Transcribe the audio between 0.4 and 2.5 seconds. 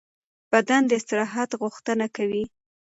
بدن د استراحت غوښتنه کوي.